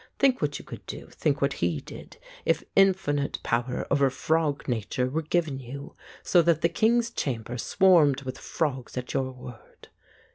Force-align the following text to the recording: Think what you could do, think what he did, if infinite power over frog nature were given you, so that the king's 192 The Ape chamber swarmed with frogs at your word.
Think 0.17 0.41
what 0.41 0.57
you 0.57 0.65
could 0.65 0.83
do, 0.87 1.09
think 1.11 1.43
what 1.43 1.53
he 1.61 1.79
did, 1.79 2.17
if 2.43 2.63
infinite 2.75 3.37
power 3.43 3.85
over 3.91 4.09
frog 4.09 4.67
nature 4.67 5.07
were 5.07 5.21
given 5.21 5.59
you, 5.59 5.95
so 6.23 6.41
that 6.41 6.61
the 6.61 6.69
king's 6.69 7.11
192 7.11 7.13
The 7.13 7.13
Ape 7.13 7.23
chamber 7.45 7.57
swarmed 7.59 8.21
with 8.23 8.37
frogs 8.39 8.97
at 8.97 9.13
your 9.13 9.31
word. 9.31 9.89